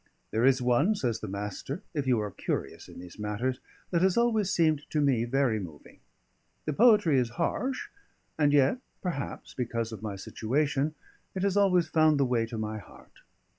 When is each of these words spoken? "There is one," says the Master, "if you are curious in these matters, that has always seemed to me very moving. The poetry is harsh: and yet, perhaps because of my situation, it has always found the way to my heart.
"There 0.31 0.47
is 0.47 0.63
one," 0.63 0.95
says 0.95 1.19
the 1.19 1.27
Master, 1.27 1.83
"if 1.93 2.07
you 2.07 2.19
are 2.21 2.31
curious 2.31 2.89
in 2.89 2.97
these 2.99 3.19
matters, 3.19 3.59
that 3.91 4.01
has 4.01 4.17
always 4.17 4.49
seemed 4.49 4.89
to 4.89 4.99
me 4.99 5.25
very 5.25 5.59
moving. 5.59 5.99
The 6.65 6.73
poetry 6.73 7.19
is 7.19 7.29
harsh: 7.37 7.87
and 8.35 8.51
yet, 8.51 8.79
perhaps 9.03 9.53
because 9.53 9.91
of 9.91 10.01
my 10.01 10.15
situation, 10.15 10.95
it 11.35 11.43
has 11.43 11.55
always 11.55 11.87
found 11.87 12.19
the 12.19 12.25
way 12.25 12.47
to 12.47 12.57
my 12.57 12.79
heart. 12.79 13.19